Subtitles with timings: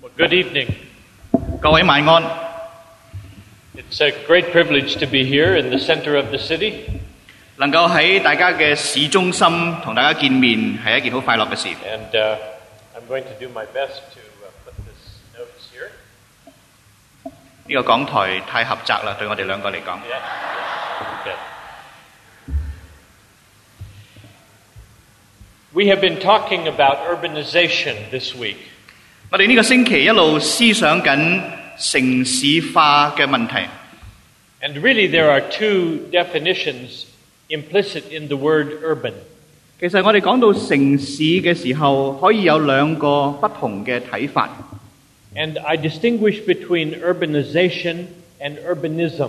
[0.00, 0.74] Well, good evening.
[1.60, 2.22] 各位晚安。
[3.76, 6.84] It's a great privilege to be here in the center of the city.
[7.56, 9.46] 能够喺大家嘅市中心
[9.82, 11.68] 同大家见面，系一件好快乐嘅事。
[11.68, 12.36] And uh,
[12.94, 15.90] I'm going to do my best to uh, put this notes here.
[17.66, 19.98] 呢、个讲台太狭窄啦，对我哋两个嚟讲。
[19.98, 20.22] Yeah.
[21.22, 21.34] Okay.
[25.72, 28.56] We have been talking about urbanization this week.
[29.30, 31.40] 我哋呢个星期一路思想紧
[31.78, 33.68] 城市化嘅问题。
[34.62, 37.06] And really, there are two definitions
[37.48, 39.12] implicit in the word urban.
[39.78, 44.48] 其实我哋讲到城市嘅时候，可以有两个不同嘅睇法。
[45.34, 48.06] And I distinguish between urbanization
[48.40, 49.28] and urbanism.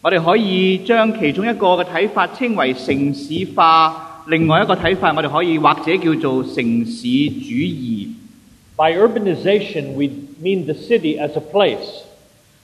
[0.00, 8.08] 我哋可以将其中一个嘅睇法称为城市化，另外一个睇法我哋可以或者叫做城市主义。
[8.76, 10.10] By urbanization, we
[10.40, 12.04] mean the city as a place.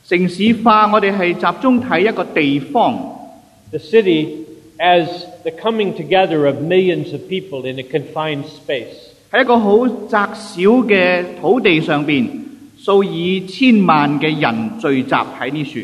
[0.06, 3.18] 城市化我哋系集中睇一个地方。
[3.70, 4.44] The city
[4.78, 5.06] as
[5.42, 9.10] the coming together of millions of people in a confined space.
[9.32, 12.28] 喺一个好窄小嘅土地上边，
[12.78, 15.80] 数以千万嘅人聚集喺呢处。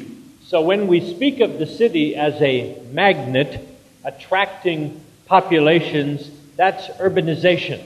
[0.47, 3.59] So when we speak of the city as a magnet
[4.05, 4.91] attracting
[5.29, 7.79] populations, that's urbanization.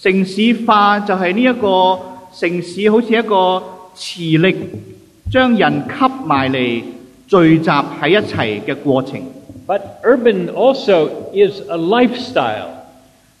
[0.00, 1.98] 城市化就系呢一个
[2.38, 3.62] 城市好似一个
[3.94, 4.56] 磁力，
[5.30, 6.82] 将人吸埋嚟
[7.26, 9.20] 聚集喺一齐嘅过程。
[9.66, 12.68] But urban also is a lifestyle.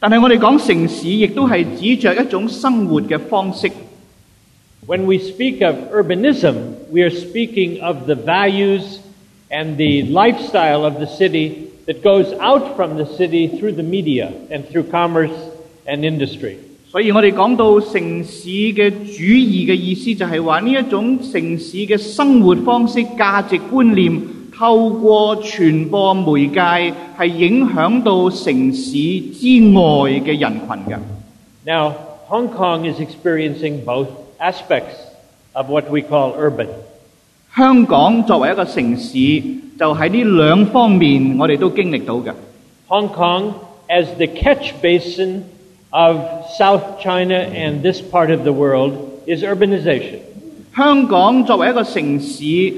[0.00, 3.70] 但系我哋讲城市，亦都系指着一种生活嘅方式。
[4.86, 6.54] When we speak of urbanism,
[6.90, 8.98] we are speaking of the values
[9.50, 14.32] and the lifestyle of the city that goes out from the city through the media
[14.50, 15.30] and through commerce
[15.86, 16.54] and industry.
[16.90, 24.20] 所以我哋讲到城市嘅主义嘅意思，就系话呢一种城市嘅生活方式、价值观念，
[24.56, 30.98] 透过传播媒介系影响到城市之外嘅人群嘅。
[31.66, 31.92] Now,
[32.28, 34.08] Hong Kong is experiencing both
[34.38, 34.96] aspects
[35.52, 36.68] of what we call urban.
[37.54, 39.12] 香港作为一个城市，
[39.78, 42.32] 就喺呢两方面我哋都经历到嘅。
[42.88, 43.52] Hong Kong
[43.88, 45.42] as the catch basin
[45.90, 46.16] of
[46.58, 48.92] South China and this part of the world
[49.26, 50.18] is urbanization.
[50.76, 52.76] 香港作为一个城市，吸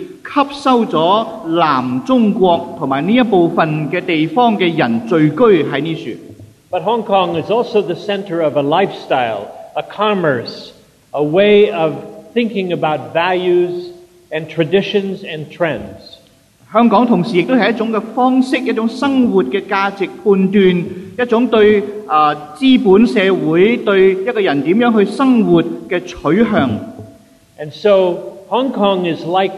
[0.52, 6.10] 收咗南中国同埋呢一部分嘅地方嘅人聚居喺呢处。
[6.70, 10.70] But Hong Kong is also the center of a lifestyle, a commerce,
[11.12, 11.94] a way of
[12.34, 13.90] thinking about values
[14.30, 16.18] and traditions and trends.
[16.70, 20.84] 香港同时亦都系一种嘅方式，一种生活嘅价值判断，
[21.18, 26.70] 一种对啊、呃、资本社会对一个人点样去生活嘅取向。
[27.58, 29.54] And so Hong Kong is like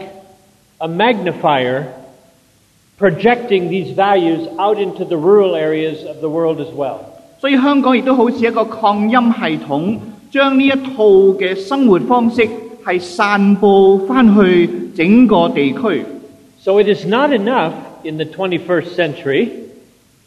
[0.79, 1.85] a magnifier
[2.97, 6.99] projecting these values out into the rural areas of the world as well.
[7.39, 9.97] 所以香港亦都好似一个扩音系统，
[10.31, 11.03] 将呢一套
[11.37, 12.47] 嘅生活方式
[12.83, 16.03] 系散布翻去整个地区。
[16.59, 17.73] So it is not enough
[18.03, 19.49] in the 21st century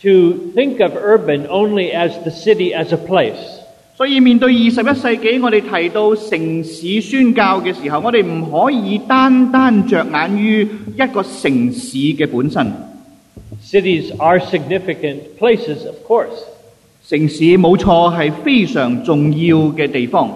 [0.03, 3.61] to think of urban only as the city as a place.
[3.97, 10.63] 所以面对二十一世纪，我哋提到城市宣教嘅时候，我哋唔可以单单着眼于
[10.95, 12.73] 一个城市嘅本身。
[13.63, 16.43] Cities are significant places, of course,
[17.09, 20.29] 城市冇错系非常重要嘅地方，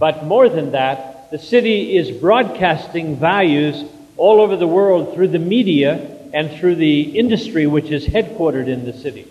[0.00, 0.96] but more than that,
[1.30, 3.84] the city is broadcasting values
[4.16, 5.98] all over the world through the media
[6.32, 9.24] and through the industry which is headquartered in the city.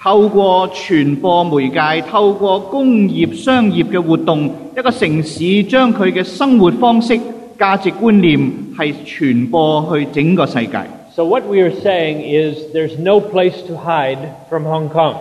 [0.00, 7.18] 透过传播媒介，透过工业、商业嘅活动，一个城市将佢嘅生活方式、
[7.58, 8.38] 价值观念
[8.76, 10.80] 系传播去整个世界。
[11.14, 14.18] So what we are saying is there's no place to hide
[14.50, 15.14] from Hong Kong.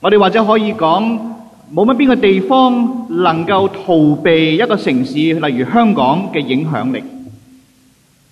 [0.00, 1.18] 我哋或者可以讲，
[1.74, 7.02] 冇乜边个地方能够逃避一个城市，例如香港嘅影响力。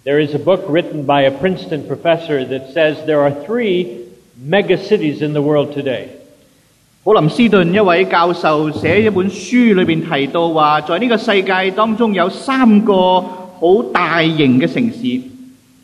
[0.07, 4.77] There is a book written by a Princeton professor that says there are three mega
[4.77, 6.09] cities in the world today.
[7.05, 15.21] 普林斯顿一位教授写一本书里边提到话，在呢个世界当中有三个好大型嘅城市：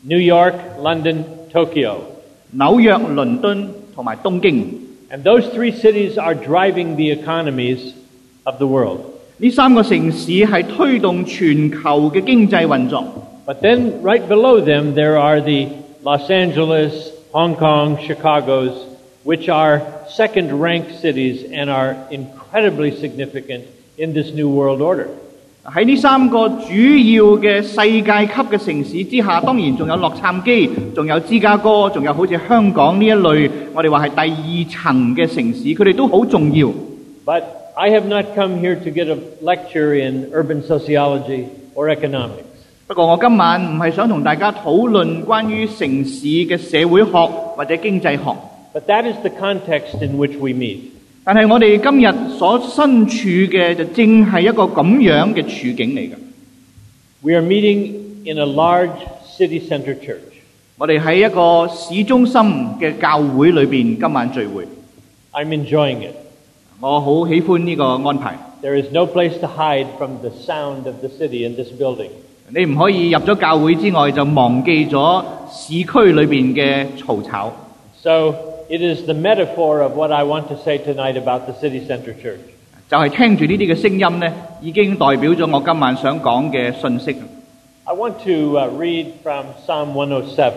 [0.03, 1.23] New York, London,
[1.53, 1.95] Tokyo.
[2.57, 4.65] 纽约、伦敦同埋东京。
[5.11, 7.93] And those three cities are driving the economies
[8.43, 8.99] of the world.
[9.37, 11.79] 呢三个城市系推动全球
[12.11, 13.03] 嘅经济运作。
[13.45, 15.67] But then right below them, there are the
[16.03, 18.71] Los Angeles, Hong Kong, Chicago's,
[19.23, 23.65] which are second ranked cities and are incredibly significant
[23.97, 25.07] in this new world order.
[25.65, 36.69] 喺呢三个主要嘅世界级嘅城市之下，当然仲有洛杉矶，仲有芝加哥，仲有好似香港呢一类，我哋话系第二层嘅城市，佢哋都好重要。
[37.25, 37.43] But
[37.75, 42.45] I have not come here to get a lecture in urban sociology or economics.
[42.87, 47.11] 不过我今晚唔系想同大家讨论关于城市嘅社会学
[47.55, 48.35] 或者经济学，
[48.73, 50.79] But that is the context in which we meet.
[51.23, 56.13] 但系我哋今日所身处嘅就正系一个咁样嘅处境嚟嘅。
[57.21, 57.93] We are meeting
[58.25, 58.95] in a large
[59.37, 60.17] city center church.
[60.77, 62.41] 我哋喺一个市中心
[62.79, 64.65] 嘅教会里边今晚聚会，
[65.33, 66.13] I'm enjoying it.
[66.79, 68.37] 我好喜欢呢个安排。
[68.63, 72.09] There is no place to hide from the sound of the city in this building.
[72.53, 77.51] 你唔可以入咗教会之外就忘记咗市区里边嘅嘈吵。
[78.01, 78.33] So
[78.69, 82.13] it is the metaphor of what I want to say tonight about the city center
[82.13, 82.39] church.
[82.89, 87.15] 就系听住呢啲嘅声音呢，已经代表咗我今晚想讲嘅信息。
[87.83, 90.51] I want to uh, read from Psalm 107.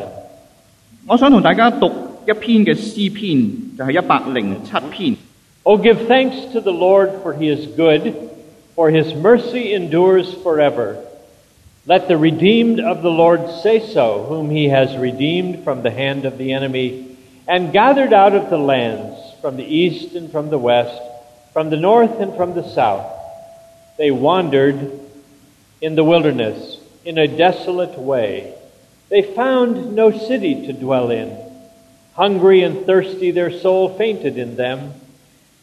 [1.06, 1.91] 我想同大家读
[2.27, 5.17] 一篇嘅诗篇，就系一百零七篇。
[5.65, 8.15] Oh, give thanks to the Lord, for he is good,
[8.75, 10.97] for his mercy endures forever.
[11.88, 16.25] Let the redeemed of the Lord say so, whom he has redeemed from the hand
[16.25, 17.16] of the enemy,
[17.48, 21.01] and gathered out of the lands, from the east and from the west,
[21.54, 23.10] from the north and from the south.
[23.98, 25.00] They wandered
[25.80, 28.54] in the wilderness, in a desolate way.
[29.07, 31.38] They found no city to dwell in.
[32.16, 34.92] Hungry and thirsty, their soul fainted in them.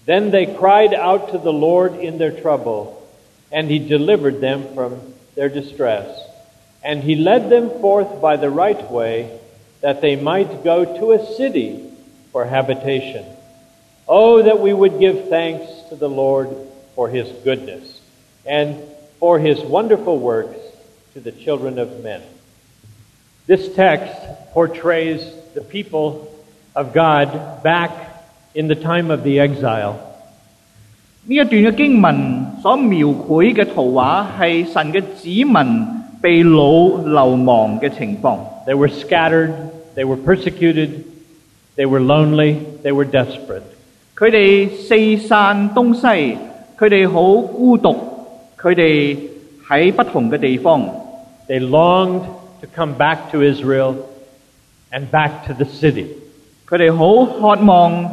[0.07, 3.07] Then they cried out to the Lord in their trouble,
[3.53, 6.21] and he delivered them from their distress.
[6.83, 9.39] And he led them forth by the right way,
[9.81, 11.91] that they might go to a city
[12.33, 13.25] for habitation.
[14.09, 16.49] Oh, that we would give thanks to the Lord
[16.95, 18.01] for his goodness,
[18.47, 18.83] and
[19.19, 20.59] for his wonderful works
[21.15, 22.23] to the children of men.
[23.47, 24.15] This text
[24.53, 25.23] portrays
[25.55, 26.35] the people
[26.75, 30.14] of God back in the time of the exile.
[31.26, 35.88] 呢一段嘅经文所描绘嘅图画系神嘅子民
[36.22, 38.40] 被掳流亡嘅情况。
[38.66, 39.52] They were scattered,
[39.96, 40.90] they were persecuted,
[41.76, 43.62] they were lonely, they were desperate.
[44.18, 46.38] 佢哋四散东西，
[46.78, 47.96] 佢哋好孤独，
[48.60, 49.18] 佢哋
[49.68, 50.82] 喺不同嘅地方，
[51.48, 52.22] They longed
[52.62, 53.96] to come back to Israel
[54.92, 56.06] and back to the city.
[56.68, 58.04] 佢哋好渴望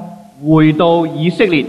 [0.47, 1.67] 回到以色列，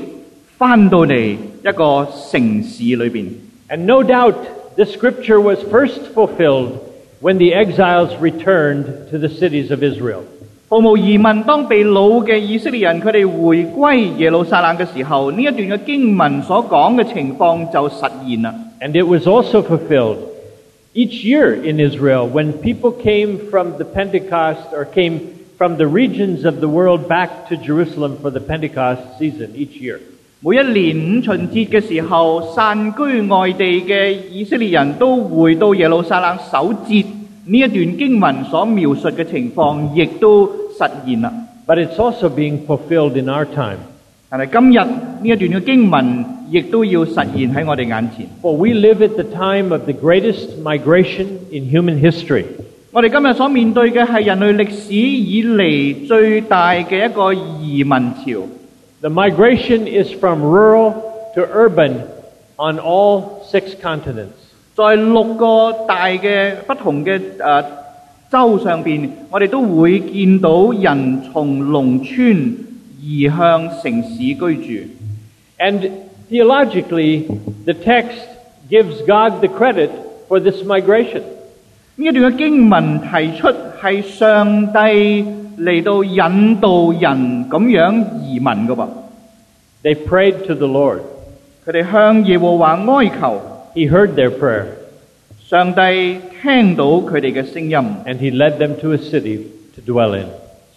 [0.62, 3.28] 翻到嚟一个城市里边。
[3.70, 4.36] And no doubt
[4.76, 6.80] the scripture was first fulfilled
[7.22, 10.22] when the exiles returned to the cities of Israel.
[10.70, 18.54] 毫无疑问，当被掳嘅以色列人佢哋回归耶路撒冷嘅时候，呢一段嘅经文所讲嘅情况就实现啦。
[18.82, 20.18] And it was also fulfilled
[20.94, 25.20] each year in Israel when people came from the Pentecost or came
[25.58, 30.00] from the regions of the world back to Jerusalem for the Pentecost season each year.
[30.45, 37.05] 每一年五旬節嘅時候，散居外地嘅以色列人都回到耶路撒冷守節。
[37.45, 41.33] 呢一段經文所描述嘅情況，亦都實現啦。
[41.65, 43.79] But it's also being fulfilled in our time.
[44.29, 48.27] 但係今日呢一段嘅經文，亦都要實現喺我哋眼前。
[48.43, 52.47] For we live at the time of the greatest migration in human history.
[52.91, 58.43] 我哋今日所面對嘅係人類歷史以嚟最大嘅一個移民潮。
[59.02, 60.94] The migration is from rural
[61.36, 62.02] to urban
[62.58, 64.34] on all six continents.
[64.76, 67.64] 在六个大嘅不同嘅诶、呃
[68.30, 72.58] 州上边，我哋都会见到人从农村
[73.02, 74.90] 移向城市居住。
[75.58, 75.90] And
[76.30, 77.26] theologically,
[77.64, 78.18] the text
[78.70, 79.92] gives God the credit
[80.28, 81.22] for this migration.
[81.96, 83.48] 呢一段嘅经文提出
[83.82, 85.26] 系上帝
[85.59, 88.89] 嚟到引導人咁樣移民嘅噃
[89.83, 91.01] ，They prayed to the Lord.
[91.65, 93.43] 佢哋向耶和華哀求
[93.75, 94.65] ，He heard their prayer,
[95.47, 99.39] 上帝聽到佢哋嘅聲音，and He led them to a city
[99.77, 100.27] to dwell in.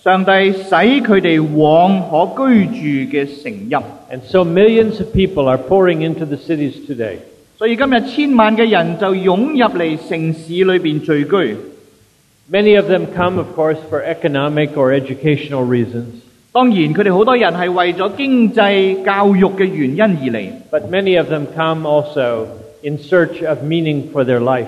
[0.04, 3.76] 上帝使佢哋往可居住嘅城邑。
[4.14, 7.18] And so millions of people are pouring into the cities today.
[7.58, 11.58] 所以今日千萬嘅人就湧入嚟城市裏邊聚居。
[12.51, 16.07] Many of them come, of course, for economic or educational reasons,
[16.53, 22.47] 当然，佢哋好多人系为咗经济教育嘅原因而嚟， but many of them come also
[22.83, 24.67] in search of meaning for their life.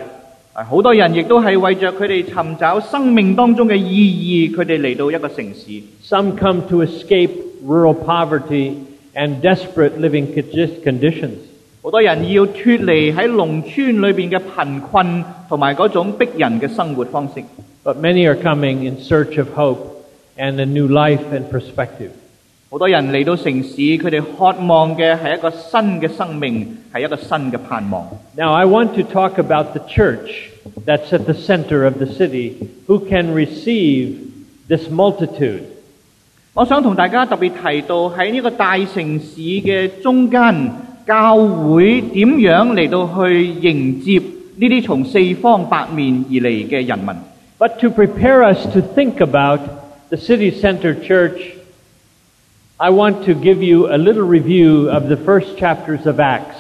[0.53, 5.83] 啊好多人亦都系为着佢哋寻找生命当中嘅意义，佢哋嚟到一个城市。
[6.05, 7.31] Some come to escape
[7.67, 8.75] rural poverty
[9.15, 11.39] and desperate living condi- conditions.
[11.87, 17.43] 好多人要脱离喺农村里边嘅贫困同埋嗰种逼人嘅生活方式。
[17.85, 19.79] But many are coming in search of hope
[20.37, 22.11] and a new life and perspective.
[22.71, 28.09] 好多人嚟到城市，佢哋渴望嘅系一个新嘅生命，系一个新嘅盼望。
[28.37, 30.49] Now, I want to talk about the church
[30.87, 32.55] that's at the center of the city
[32.87, 34.15] who can receive
[34.69, 35.65] this multitude.
[36.55, 40.71] 我想同大家特别提到喺呢个大城市嘅中间，
[41.08, 47.08] 教會點樣嚟到去迎接呢啲從四方八面而嚟嘅人民。
[47.58, 49.62] But to prepare us to think about
[50.10, 51.40] the city center church,
[52.76, 56.58] I want to give you a little review of the first chapters of Acts.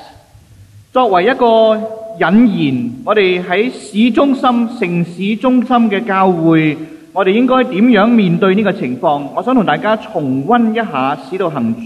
[0.93, 1.75] 作為一個
[2.17, 4.41] 引言，我哋喺市中心、
[4.79, 6.77] 城市中心嘅教會，
[7.11, 9.27] 我哋應該點樣面對呢個情況？
[9.35, 11.83] 我想同大家重温一下《使徒行傳》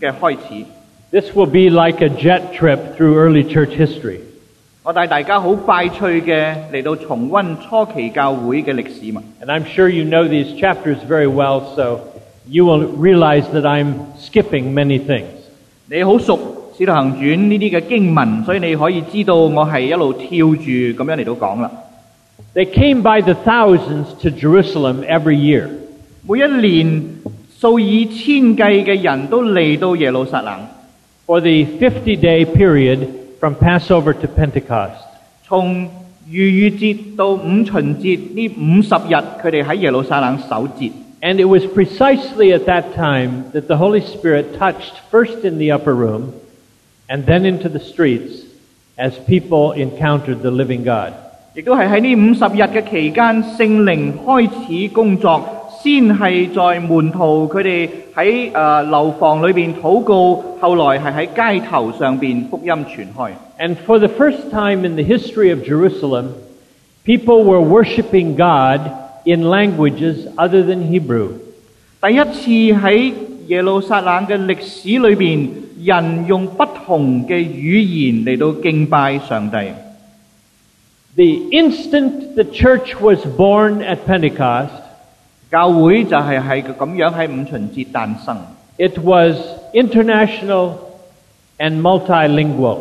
[0.00, 0.79] 嘅開始。
[1.11, 4.19] This will be like a jet trip through early church history.
[4.83, 9.23] 我带大家好快脆嘅嚟到重温初期教会嘅历史嘛。
[9.41, 12.01] And I'm sure you know these chapters very well, so
[12.47, 15.25] you will realize that I'm skipping many things.
[15.89, 16.37] 你好熟《
[16.77, 21.71] 使徒行传》呢啲嘅经文，所以你可以知道我系一路跳住咁样嚟到讲啦。
[22.53, 25.67] They came by the thousands to Jerusalem every year.
[26.27, 27.03] 每一年
[27.59, 30.59] 数以千计嘅人都嚟到耶路撒冷。
[31.29, 33.07] for the 50 day period
[33.39, 35.01] from Passover to Pentecost.
[35.47, 35.89] 从
[36.29, 40.91] 逾越节到五旬节呢五十日，佢哋喺耶路撒冷守节。
[41.21, 45.71] And it was precisely at that time that the Holy Spirit touched first in the
[45.71, 46.33] upper room
[47.07, 48.43] and then into the streets
[48.97, 51.13] as people encountered the living God.
[51.55, 63.31] 亦都系喺呢五十日嘅期间，圣灵开始工作， 先系在门徒佢哋喺诶楼房里边祷告，后来系喺街头上边福音传开。
[63.59, 66.29] And for the first time in the history of Jerusalem,
[67.05, 68.81] people were worshiping God
[69.25, 71.29] in languages other than Hebrew.
[72.01, 72.19] 第一
[72.73, 73.13] 次喺
[73.47, 75.49] 耶路撒冷嘅历史里边，
[75.83, 79.57] 人用不同嘅语言嚟到敬拜上帝。
[81.15, 84.69] The instant the church was born at Pentecost,
[85.50, 88.36] 教會就係係咁樣喺五旬節誕生。
[88.78, 89.36] It was
[89.72, 90.74] international
[91.58, 92.78] and multilingual.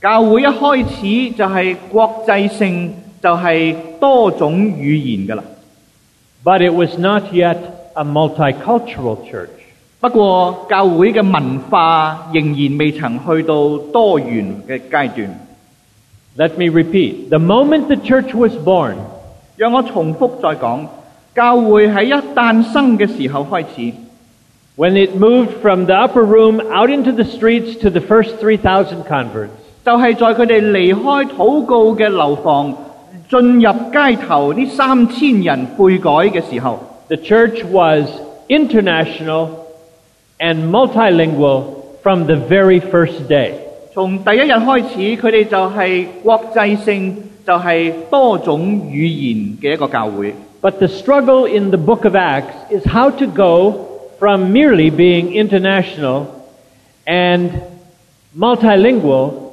[0.00, 2.92] 教會一開始就係國際性，
[3.22, 5.44] 就係多種語言噶啦。
[6.42, 7.58] But it was not yet
[7.92, 9.50] a multicultural church.
[10.00, 15.38] 不過教會嘅文化仍然未曾去到多元嘅階段。
[16.38, 17.28] Let me repeat.
[17.28, 18.94] The moment the church was born,
[19.56, 20.86] 讓我重複再講，
[21.35, 23.93] 教会喺一诞生嘅时候开始，
[24.77, 29.03] when it moved from the upper room out into the streets to the first 3,000
[29.07, 29.49] converts,
[29.85, 32.73] 就系在佢哋离开祷告嘅楼房，
[33.29, 38.07] 进入街头呢三千人悔改嘅时候， the church was
[38.47, 39.49] international
[40.39, 41.63] and multilingual
[42.01, 43.51] from the very first day.
[43.93, 47.15] 从第一日开始，佢哋就系国际性，
[47.45, 50.33] 就系多种语言嘅一个教会。
[50.61, 53.85] But the struggle in the book of Acts is how to go
[54.19, 56.25] from merely being international
[57.05, 57.51] and
[58.35, 59.51] multilingual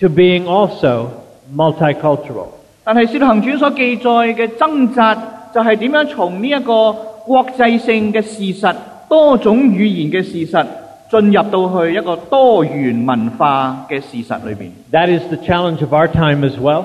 [0.00, 1.10] to being also
[1.54, 2.48] multicultural.
[2.84, 5.14] 但系《使徒行传》所记载嘅挣扎，
[5.52, 6.92] 就系点样从呢一个
[7.26, 8.74] 国际性嘅事实、
[9.08, 10.66] 多种语言嘅事实，
[11.10, 14.70] 进入到去一个多元文化嘅事实里边。
[14.92, 16.84] That is the challenge of our time as well.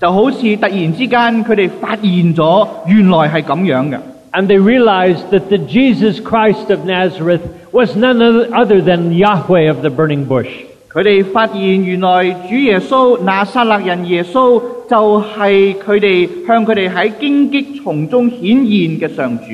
[0.00, 3.98] 就好似突然之间佢哋发现咗原来系咁样嘅。
[4.32, 7.42] And they realized that the Jesus Christ of Nazareth
[7.72, 8.22] was none
[8.54, 10.48] other than Yahweh of the burning bush.
[10.92, 19.44] 佢哋发现原来主耶稣拿撒勒人耶稣就系佢哋向佢哋喺荆棘丛中显现嘅上主。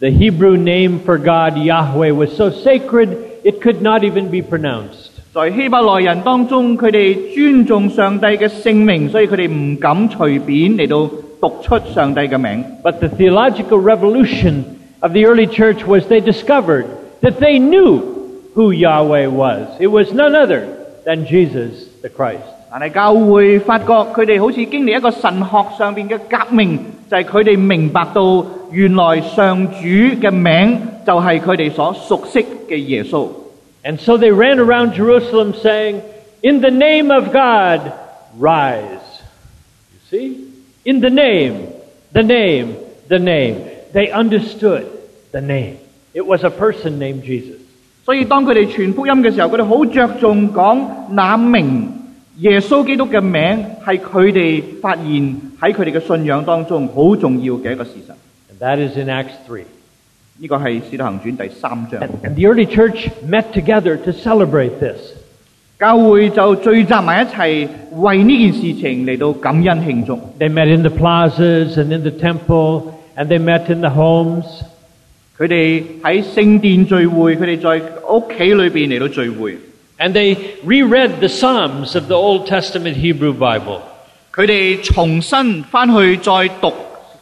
[0.00, 5.10] The Hebrew name for God, Yahweh, was so sacred it could not even be pronounced.
[5.31, 11.07] 在希伯來人當中，佢哋尊重上帝嘅聖名，所以佢哋唔敢隨便嚟到
[11.39, 12.63] 讀出上帝嘅名。
[12.83, 14.63] But the theological revolution
[15.01, 16.85] of the early church was they discovered
[17.21, 18.01] that they knew
[18.55, 19.67] who Yahweh was.
[19.79, 20.63] It was none other
[21.05, 22.41] than Jesus the Christ.
[22.71, 33.27] 但係教會發覺佢哋好似經歷一個神學上邊嘅革命，就係佢哋明白到原來上主嘅名就係佢哋所熟悉嘅耶穌。
[33.84, 36.02] And so they ran around Jerusalem saying,
[36.42, 37.92] In the name of God,
[38.38, 39.00] rise.
[39.92, 40.52] You see?
[40.84, 41.68] In the name,
[42.12, 42.76] the name,
[43.08, 43.68] the name.
[43.92, 44.86] They understood
[45.32, 45.78] the name.
[46.14, 47.60] It was a person named Jesus.
[48.04, 51.88] 所以当佢哋传福音嘅时候，佢哋好着重讲那名
[52.38, 55.04] 耶稣基督嘅名系佢哋发现
[55.60, 58.12] 喺佢哋嘅信仰当中好重要嘅一个事实。
[58.52, 59.64] And that is in Acts 3.
[60.38, 62.00] 呢个系《使徒行传》第三章。
[62.22, 65.14] And the early church met together to celebrate this.
[65.78, 70.16] 教会就聚集埋一齐，为呢件事情嚟到感恩庆祝。
[70.38, 74.44] They met in the plazas and in the temple, and they met in the homes.
[75.36, 79.58] 佢哋喺圣殿聚会，佢哋在屋企里边嚟到聚会。
[79.98, 83.80] And they reread the Psalms of the Old Testament Hebrew Bible.
[84.32, 86.72] 佢哋重新翻去再读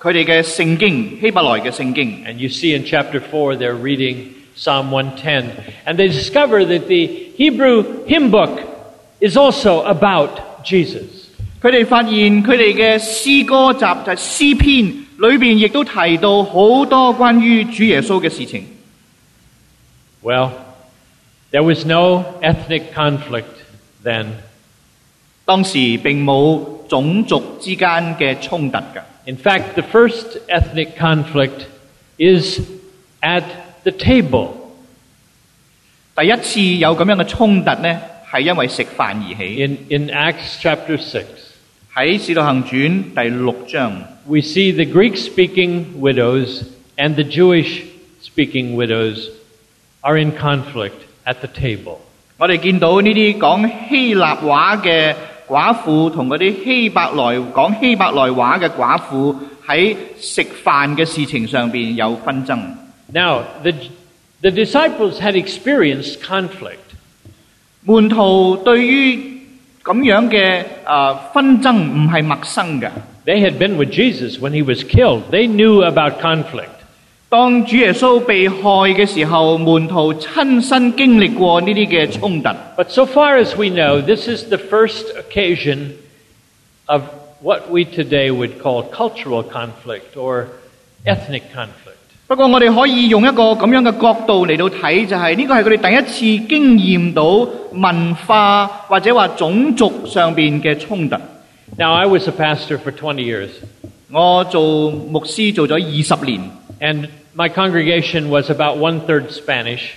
[0.01, 2.25] 佢哋嘅圣经希伯来嘅圣经。
[2.27, 5.51] And you see in chapter 4, they're reading Psalm 110.
[5.87, 8.61] And they discover that the Hebrew hymn book
[9.21, 11.29] is also about Jesus.
[11.63, 14.87] 佢哋发现佢哋嘅诗歌集就系诗篇
[15.19, 18.65] 里边，亦都提到好多关于主耶稣嘅事情。
[20.23, 20.51] Well,
[21.53, 23.45] there was no ethnic conflict
[24.05, 24.27] then.
[25.45, 29.03] 当时并冇种族之间嘅冲突㗎。
[29.27, 31.67] In fact, the first ethnic conflict
[32.19, 32.61] is
[33.21, 33.45] at
[33.85, 34.49] the table.
[36.17, 38.01] 第一次有咁样嘅冲突呢，
[38.31, 39.65] 系因为食饭而起。
[39.65, 41.25] In, in Acts chapter 6,
[41.95, 46.65] 喺《使徒行传》第六章， we see the Greek speaking widows
[46.97, 47.83] and the Jewish
[48.23, 49.29] speaking widows
[50.01, 51.99] are in conflict at the table.
[52.39, 55.15] 我哋见到呢啲讲希腊话嘅
[55.47, 59.35] 寡妇同嗰啲希伯来讲希伯来话嘅寡妇
[59.67, 62.59] 喺食饭嘅事情上边有纷争。
[63.13, 63.73] Now, the,
[64.41, 66.79] the disciples had experienced conflict.
[67.85, 69.17] 门徒对于
[69.83, 72.91] 咁样嘅诶纷争唔系陌生嘅。
[73.25, 75.31] They had been with Jesus when he was killed.
[75.31, 76.76] They knew about conflict.
[77.29, 78.59] 当主耶稣被害
[78.91, 82.49] 嘅时候，门徒亲身经历过呢啲嘅冲突。
[82.77, 85.93] But so far as we know, this is the first occasion
[86.87, 87.03] of
[87.41, 90.47] what we today would call cultural conflict or
[91.07, 91.97] ethnic conflict.
[92.27, 101.17] 不过我哋可以用一个咁样嘅角度嚟到睇，就系呢个系佢哋第一次经验到文化或者话种族上边嘅冲突。
[101.79, 103.49] Now, I was a pastor for 20 years,
[104.11, 105.79] 我做牧师做咗二
[106.19, 106.41] 十年，
[106.81, 109.91] and my congregation was about one third Spanish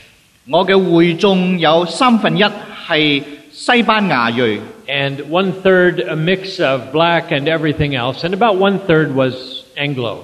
[0.47, 2.43] 我嘅会众有三分一
[2.87, 9.33] 系西班牙裔， and one third a mix of black and everything else, and about one third was
[9.75, 10.17] Anglo.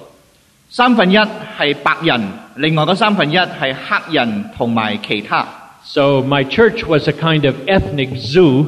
[0.70, 2.20] 三分一系白人，
[2.56, 5.46] 另外嗰三分一系黑人同埋其他。
[5.84, 8.66] So my church was a kind of ethnic zoo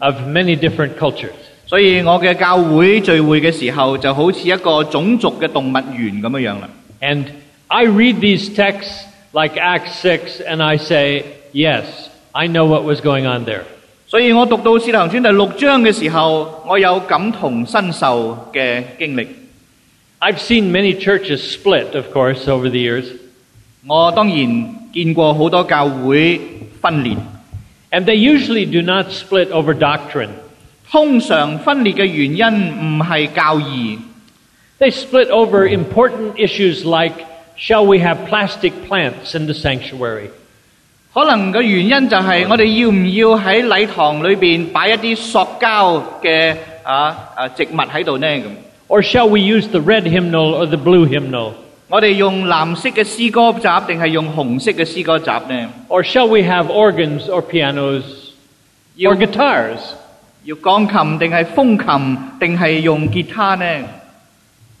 [0.00, 1.32] of many different cultures.
[1.66, 6.68] 所以我嘅教会聚会嘅时候，就好似一个种族嘅动物园咁样样啦。
[7.04, 7.26] And
[7.68, 11.84] I read these texts like Acts 6 and I say, yes,
[12.32, 13.62] I know what was going on there.
[14.06, 19.26] 所以我读到《使徒行传》第六章嘅时候，我有感同身受嘅经历。
[20.18, 23.04] I've seen many churches split, of course, over the years.
[23.86, 26.40] 我当然见过好多教会
[26.82, 27.16] 分裂，
[27.92, 30.30] And they usually do not split over doctrine.
[30.90, 33.96] 通常分裂嘅原因唔系教义，
[34.78, 37.14] They split over important issues like
[37.56, 40.30] shall we have plastic plants in the sanctuary?
[41.12, 48.26] 可能嘅原因就系我哋要唔要喺礼堂里边摆一啲塑胶嘅啊啊植物喺度呢？
[48.28, 48.44] 咁
[48.88, 51.52] Or shall we use the red hymnal or the blue hymnal?
[51.88, 55.68] 我哋用蓝色嘅诗歌集定系用红色嘅诗歌集呢？
[55.88, 58.02] Or shall we have organs or pianos
[58.94, 59.78] 要 or guitars?
[60.44, 63.84] 要钢琴定系风琴定系用吉他呢？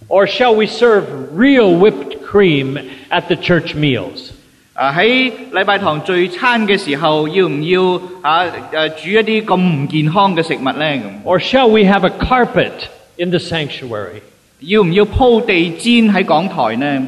[0.08, 2.76] Or shall we serve real whipped cream
[3.10, 4.30] at the church meals?
[4.74, 10.84] 啊喺礼拜堂聚餐嘅时候，要唔要啊诶煮一啲咁唔健康嘅食物呢？
[10.84, 12.72] 咁 Or shall we have a carpet
[13.16, 14.22] in the sanctuary?
[14.60, 17.06] 要唔要铺地毡喺讲台呢？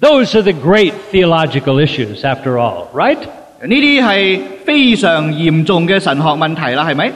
[0.00, 3.18] Those are the great theological issues, after all, right?
[3.64, 7.12] 呢啲系非常严重嘅神学问题啦，系咪？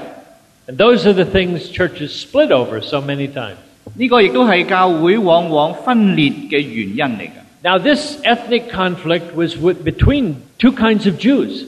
[0.68, 3.56] And those are the things churches split over so many times.
[3.94, 7.30] 呢个亦都系教会往往分裂嘅原因嚟嘅。
[7.62, 11.64] Now, this ethnic conflict was with, between two kinds of Jews.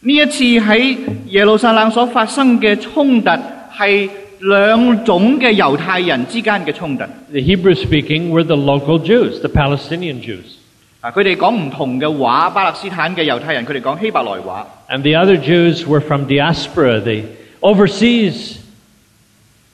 [0.00, 0.96] 呢一次喺
[1.28, 3.30] 耶路撒冷所发生嘅冲突
[3.74, 4.08] 系
[4.40, 7.04] 两种嘅犹太人之间嘅冲突。
[7.30, 10.58] The Hebrew speaking were the local Jews, the Palestinian Jews.
[11.00, 17.22] 啊，佢哋讲唔同嘅话，巴勒斯坦嘅犹太人佢哋讲希伯来话， And the other Jews were from diaspora, the
[17.60, 18.58] overseas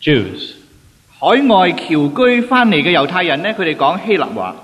[0.01, 0.52] Jews.
[1.23, 4.55] 海外侨居翻嚟嘅犹太人呢，佢哋讲希腊话。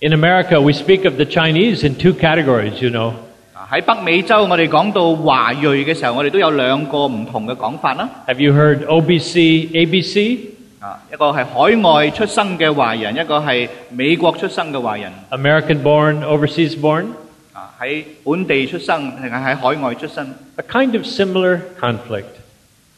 [0.00, 3.12] In America, we speak of the Chinese in two categories, you know.
[3.54, 8.08] 啊喺北美洲，我哋讲到华裔嘅时候，我哋都有两个唔同嘅讲法啦。
[8.26, 10.38] Have you heard OBC, ABC?
[10.80, 15.10] 啊，一个系海外出生嘅华人，一个系美国出生嘅华人。
[15.30, 17.06] American born, overseas born?
[17.52, 22.24] 啊，喺本地出生定系喺海外出生， A kind of similar conflict.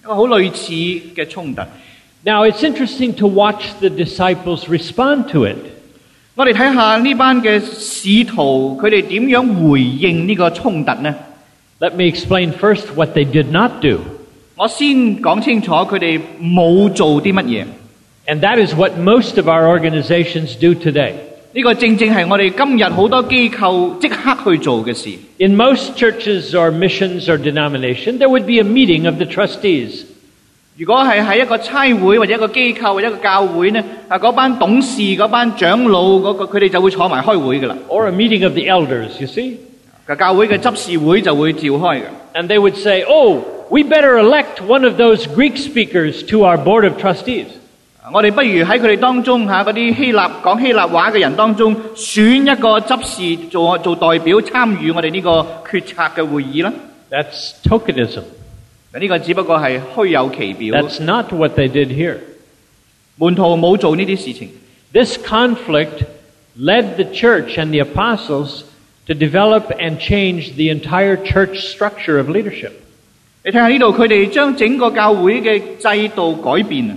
[0.03, 0.73] 一个好类似
[1.15, 1.63] 嘅冲突。
[2.25, 5.57] Now, it's interesting to watch the disciples respond to it.
[6.35, 11.15] 我哋睇下呢班嘅使徒，佢哋点样回应呢个冲突呢？
[11.81, 14.01] Let me explain first what they did not do.
[14.57, 17.65] 我先讲清楚佢哋冇做啲乜嘢。
[18.27, 21.15] And that is what most of our organizations do today.
[21.53, 25.11] 呢个正正系我哋今日好多机构即刻去做嘅事。
[25.39, 30.05] In most churches or missions or denomination, there would be a meeting of the trustees.
[30.77, 37.77] 如果系喺一个差会或者一个机构或者一个教会呢，啊嗰班董事、嗰班长老嗰、个佢哋就会坐埋开会噶啦。
[37.89, 39.57] or a meeting of the elders, you see?
[40.07, 42.03] 个教会嘅执事会就会召开嘅。
[42.35, 46.57] And they would say, Oh, we better elect one of those Greek speakers to our
[46.57, 47.47] board of trustees.
[48.13, 55.31] 我哋不如喺佢哋当中吓嗰啲希腊讲希腊话嘅人当中，选一个执事做做代表参与我哋呢个
[55.71, 56.73] 决策嘅会议啦。
[57.11, 58.23] That's tokenism.
[58.99, 62.17] 呢个只不过系虚有其表， That's not what they did here.
[63.17, 64.51] 门徒冇做呢啲事情。
[64.93, 66.05] This conflict
[66.59, 68.63] led the church and the apostles
[69.07, 72.73] to develop and change the entire church structure of leadership.
[73.45, 76.97] 你睇下呢度，佢哋将整个教会嘅制度改变啊！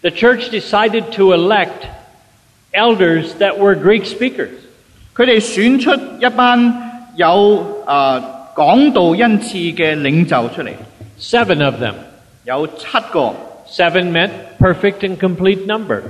[0.00, 1.86] The church decided to elect
[2.72, 4.48] elders that were Greek speakers.
[5.14, 8.22] 佢哋选出一班有诶、呃、
[8.54, 10.72] 讲道恩赐嘅领袖出嚟，
[11.20, 11.94] Seven of them.
[12.44, 13.34] 有七个，
[13.68, 16.00] Seven meant perfect and complete number.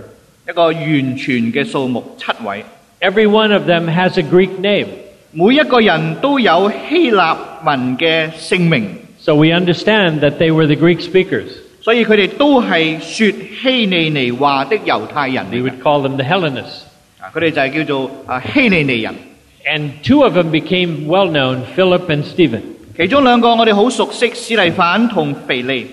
[0.49, 2.65] 一个完全嘅数目，七位。
[3.01, 4.87] Every one of them has a Greek name.
[5.33, 11.49] 每一个人都有希腊文嘅姓名， So we understand that they were the Greek speakers.
[11.83, 16.83] 所以佢哋都系说希利尼话的犹太人 We 嚟嘅 would call them the Hellenists.
[17.21, 19.15] 啊佢哋就系叫做啊希利尼人。
[19.67, 22.63] And two of them became well known, Philip and Stephen.
[22.97, 25.87] 其中两个我哋好熟悉，史提反同腓利。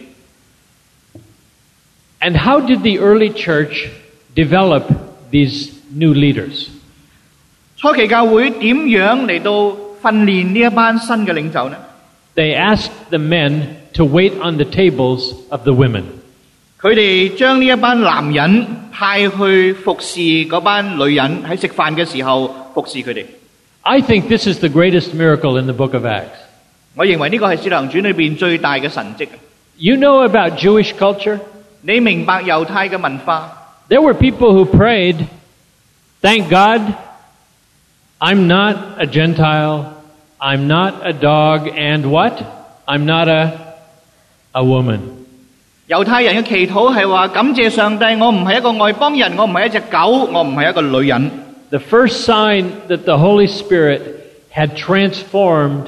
[2.19, 3.89] And how did the early church
[4.36, 4.83] develop
[5.31, 6.67] these new leaders?
[7.75, 9.51] 初期教会点样嚟到
[10.01, 11.75] 训练呢一班新嘅领袖呢？
[12.36, 16.03] They asked the men to wait on the tables of the women.
[16.81, 23.25] 佢哋将呢一班男人派去服侍嗰班女人喺食饭嘅时候服侍佢哋。
[23.81, 26.39] I think this is the greatest miracle in the book of Acts.
[26.97, 29.27] 我认为呢个系《使徒行传》里边最大嘅神迹。
[29.77, 31.39] You know about Jewish culture?
[31.81, 33.49] 你明白犹太嘅文化？
[33.89, 35.25] There were people who prayed,
[36.21, 36.81] Thank God,
[38.19, 39.93] I'm not a Gentile,
[40.39, 42.41] I'm not a dog, and what?
[42.86, 43.51] I'm not a,
[44.53, 44.99] a woman.
[45.89, 51.31] 犹太人嘅祈祷系话：感谢上帝，我唔系一个外邦人，我唔系一只狗，我唔系一个女人。
[51.71, 54.01] The first sign that the Holy Spirit
[54.53, 55.88] had transformed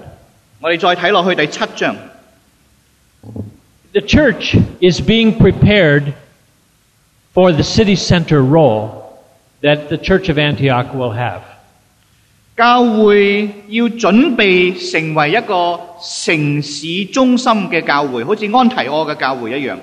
[0.60, 1.96] 我哋再睇落去第七章，
[3.92, 6.12] The church is being prepared
[7.34, 9.04] for the city center role
[9.62, 11.40] that the church of Antioch will have.
[12.56, 19.76] 教会要准备成为一个城市中心嘅教会，好似安提阿嘅教会一样。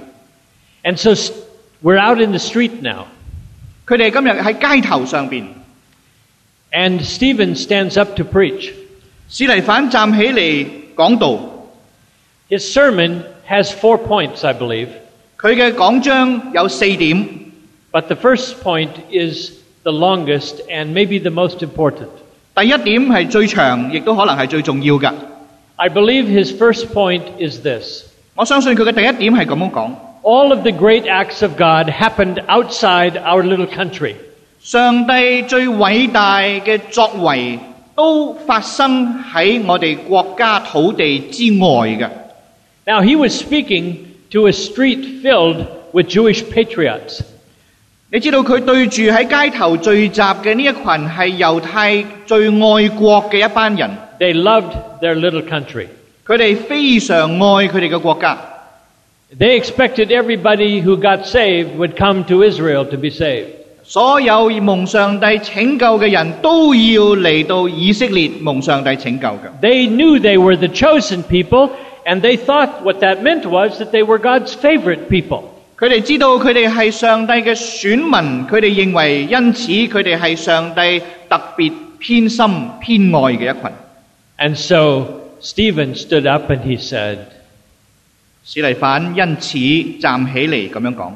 [0.83, 1.31] And so s-
[1.83, 3.05] we're out in the street now.
[3.85, 5.45] 佢哋今日喺街头上边，
[6.71, 8.71] And Stephen stands up to preach.
[9.29, 11.39] 史提反站起嚟讲道，
[12.49, 14.87] His sermon has four points, I believe.
[15.39, 17.27] 佢嘅讲章有四点。
[17.91, 19.51] But the first point is
[19.83, 22.09] the longest and maybe the most important.
[22.55, 25.11] 第一点系最长，亦都可能系最重要嘅。
[25.75, 28.03] I believe his first point is this
[28.35, 29.91] 我相信佢嘅第一点系咁样讲：
[30.23, 34.15] all of the great acts of God happened outside our little country.
[34.61, 37.59] 上帝最伟大嘅作为
[37.97, 42.09] 都发生喺我哋国家土地之外嘅。
[42.85, 43.97] Now, he was speaking
[44.31, 47.21] to a street filled with Jewish patriots.
[48.11, 55.87] 你知道佢对住喺街头聚集嘅呢一群系犹太最爱国嘅一班人， They loved their little country.
[56.25, 58.37] 佢哋非常爱佢哋嘅国家。
[59.37, 63.56] They expected everybody who got saved would come to Israel to be saved.
[63.87, 69.49] 所有蒙上帝拯救嘅人都要嚟到以色列蒙上帝拯救嘅。
[69.61, 71.69] They knew they were the chosen people,
[72.05, 75.43] and they thought what that meant was that they were God's favorite people.
[75.77, 82.45] 佢哋知道佢哋系上帝嘅选民，佢哋认为因此佢哋系上帝特别偏心
[82.79, 83.71] 偏爱嘅一群。
[84.37, 85.05] And so
[85.41, 87.17] Stephen stood up and he said,
[88.45, 89.57] 史提反因此
[89.99, 91.11] 站起嚟咁样讲：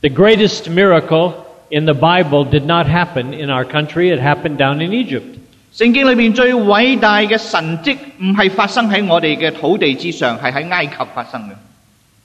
[0.00, 1.32] The greatest miracle
[1.70, 5.38] in the Bible did not happen in our country, it happened down in Egypt.
[5.72, 11.54] 圣经里边最伟大嘅神迹唔系发生喺我哋嘅土地之上，系喺埃及发生嘅，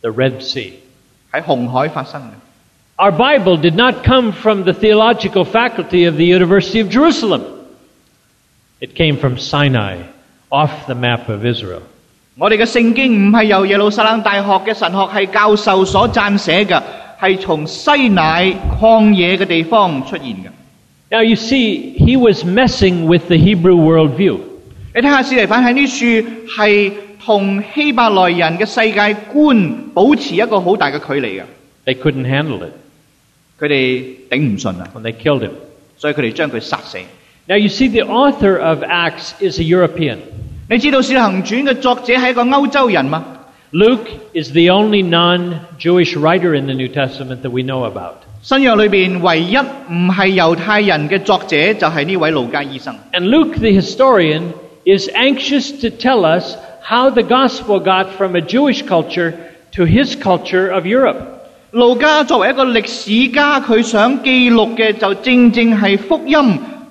[0.01, 0.73] The Red Sea.
[1.31, 2.33] 喺红海发生嘅。
[2.97, 7.41] Our Bible did not come from the theological faculty of the University of Jerusalem.
[8.81, 10.03] It came from Sinai,
[10.51, 11.81] off the map of Israel.
[12.37, 16.81] 我哋嘅圣经唔系由耶路撒冷大学嘅神学系教授所撰写嘅，
[17.24, 20.48] 係從西乃曠野嘅地方出現嘅。
[21.10, 24.38] Now you see, he was messing with the Hebrew worldview.
[24.94, 26.92] 你睇下史提反喺呢處係
[27.24, 29.00] 同希伯來人嘅世界
[29.32, 31.44] 觀保持一個好大嘅距離嘅
[31.86, 32.72] ，They couldn't handle it
[33.58, 35.52] 佢哋頂唔順啊 they killed him.
[35.96, 36.98] 所以佢哋將佢殺死。
[37.46, 40.18] Now you see, the author of Acts is a European.
[40.68, 43.33] 你知道《使行傳》嘅作者係一個歐洲人嗎？
[43.73, 48.15] Luke is the only non Jewish writer in the New Testament that we know about.
[48.41, 52.95] 新约里边唯一唔系犹太人嘅作者就系呢位路加医生。
[53.11, 54.53] And Luke, the historian,
[54.85, 59.33] is anxious to tell us how the gospel got from a Jewish culture
[59.73, 61.17] to his culture of Europe.
[61.71, 66.37] 路加作为一个历史家，佢想记录嘅就正正系福音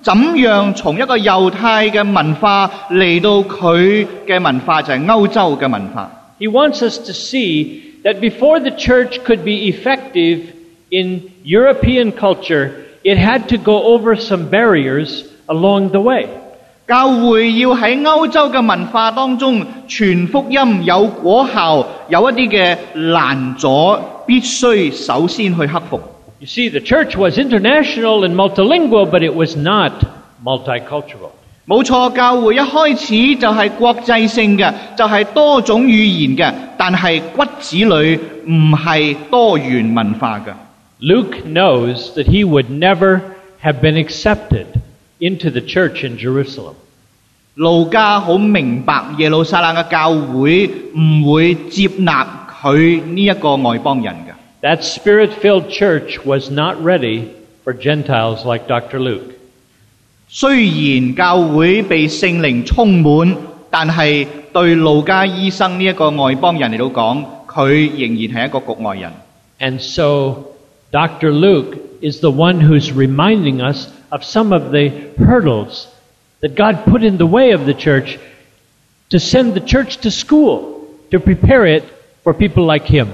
[0.01, 6.09] 怎样从一个犹太嘅文化嚟到佢嘅文化，就系欧洲嘅文化。
[6.43, 10.53] He wants us to see that before the church could be effective
[10.89, 16.27] in European culture, it had to go over some barriers along the way.
[16.87, 26.01] 教会要喺欧洲嘅文化当中传福音有果效，有一啲嘅难阻，必须首先去克服。
[26.39, 29.91] You see, the church was international and multilingual, but it was not
[30.43, 31.31] multicultural.
[31.67, 38.15] 冇错，教会一开始就系国际性嘅，就系、多种语言嘅，但系骨子里
[38.51, 40.51] 唔系多元文化嘅。
[41.01, 43.21] Luke knows that he would never
[43.61, 44.65] have been accepted
[45.19, 46.73] into the church in Jerusalem.
[47.55, 52.25] 路加好明白耶路撒冷嘅教会唔会接纳
[52.61, 54.33] 佢呢一个外邦人嘅。
[54.61, 57.25] That spirit filled church was not ready
[57.63, 58.99] for Gentiles like Dr.
[58.99, 59.32] Luke.
[60.33, 63.35] 虽然教会被圣灵充满，
[63.71, 69.11] 但系对路加医生呢一个外邦人嚟到讲，佢仍然系一个局外人。
[69.59, 70.43] And so,
[70.91, 71.31] Dr.
[71.31, 75.87] Luke is the one who's reminding us of some of the hurdles
[76.41, 78.17] that God put in the way of the church
[79.09, 81.83] to send the church to school, to prepare it
[82.23, 83.07] for people like him.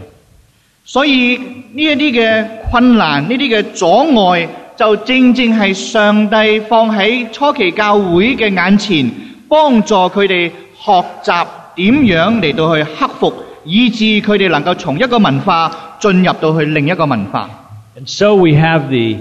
[0.85, 4.47] 所以呢一啲嘅困难，呢啲嘅阻碍，
[4.79, 9.09] 就正正系上帝放喺初期教会嘅眼前，
[9.47, 17.49] 帮助佢哋学习点样嚟到去克服，以致佢哋能够从一个文化进入到去另一个文化。
[17.97, 19.17] And so we have the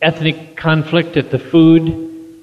[0.00, 1.92] ethnic conflict at the food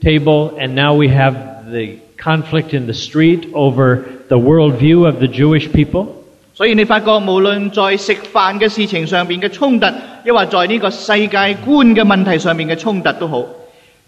[0.02, 1.36] table, and now we have
[1.72, 6.08] the conflict in the street over the worldview of the Jewish people.
[6.56, 9.88] 所以你发觉无论在食饭嘅事情上边嘅冲突，
[10.26, 13.46] 抑或在呢个世界观嘅问题上面嘅冲突都好。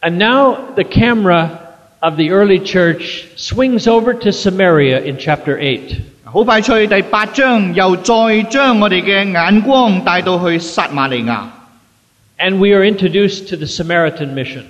[0.01, 1.49] And now the camera
[2.01, 5.79] of the early church swings over to Samaria in chapter 8.
[6.25, 11.43] 好快脆，第八章又再将我哋嘅眼光带到去撒玛利亚。
[12.37, 14.63] And we are introduced to the Samaritan mission.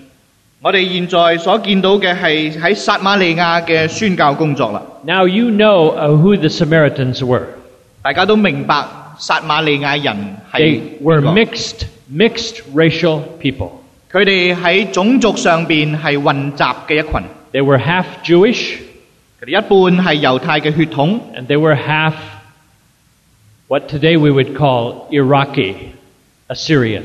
[0.62, 4.82] 我哋现在所见到嘅系喺撒玛利亚嘅宣教工作啦。
[5.04, 7.48] Now you know uh, who the Samaritans were.
[8.08, 8.86] 大家都明白
[9.18, 13.70] 撒玛利亚人系 They were 边个 mixed, mixed racial people.
[14.12, 18.78] 佢哋喺种族上边系混杂嘅一群， They were half Jewish,
[19.42, 22.14] 佢哋一半系犹太嘅血统， and they were half
[23.68, 25.76] what today we would call Iraqi,
[26.48, 27.04] Assyrian.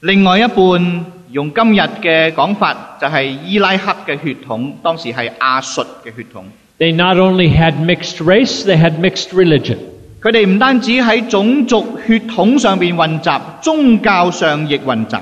[0.00, 6.44] 另外一半用今日嘅讲法就系伊拉克嘅血统，当时系亚述嘅血统。
[6.78, 9.78] They not only had mixed race, they had mixed religion.
[10.22, 15.20] 佢哋唔单止喺种族血统上边混杂，宗教上亦混杂。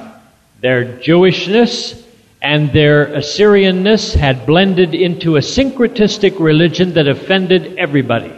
[0.62, 1.94] Their Jewishness
[2.42, 8.30] and their Assyrianness had blended into a syncretistic religion that offended everybody.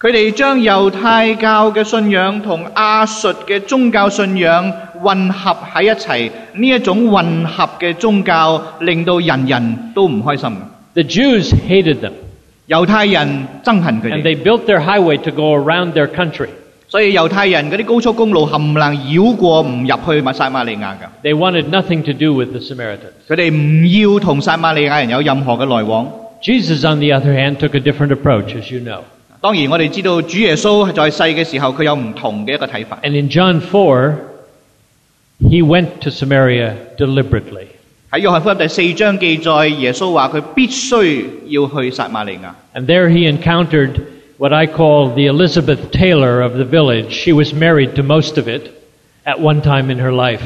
[0.00, 4.72] 佢哋将犹太教嘅信仰同亚述嘅宗教信仰
[5.02, 10.56] 混合喺一齐，呢一种混合嘅宗教令到人人都唔开心。
[10.94, 12.12] The Jews hated them,
[12.68, 16.48] 犹太人憎恨佢 and 哋， they built their highway to go around their country.
[16.88, 21.08] 所以犹太人嗰啲高速公路冚唪唥绕过唔入去撒玛利亚㗎。
[21.22, 23.12] They wanted nothing to do with the Samaritans.
[23.28, 26.10] 佢哋唔要同撒玛利亚人有任何嘅来往。
[26.42, 29.00] Jesus, on the other hand, took a different approach, as you know.
[29.40, 32.98] 当然，我哋知道主耶稣在世嘅时候，佢有唔同嘅一个睇法。
[33.02, 34.14] And in John 4,
[35.42, 37.66] he went to Samaria deliberately.
[38.12, 42.52] 喺约翰福音第四章记载，耶稣话佢必须要去撒玛利亚。
[42.74, 44.00] And there he encountered
[44.38, 47.10] what I call the Elizabeth Taylor of the village.
[47.12, 48.70] She was married to most of it
[49.24, 50.40] at one time in her life.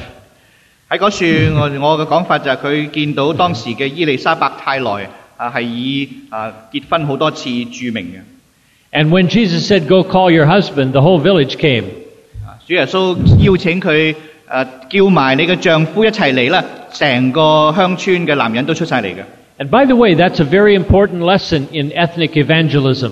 [0.90, 8.20] 喺嗰处，我我嘅讲法就系佢见到当时嘅伊丽莎白太来啊，系以啊结婚好多次着名嘅。
[8.94, 11.84] And when Jesus said, Go call your husband, the whole village came.
[12.44, 14.14] 啊主耶稣邀请佢诶、
[14.48, 17.40] 啊叫埋你嘅丈夫一齐嚟啦， 成个
[17.76, 19.22] 乡村嘅男人都出晒嚟嘅。
[19.58, 23.10] And by the way, that's a very important lesson in ethnic evangelism.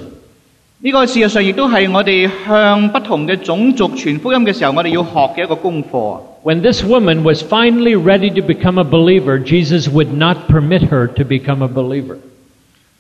[0.83, 6.21] 呢、个事实上亦都系我哋向不同嘅种族传福音嘅时候，我哋要学嘅一个功课。
[6.43, 11.07] When this woman was finally ready to become a believer, Jesus would not permit her
[11.07, 12.17] to become a believer.